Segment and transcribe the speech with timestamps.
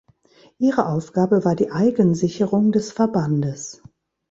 [0.57, 3.83] Ihre Aufgabe war die Eigensicherung des Verbandes.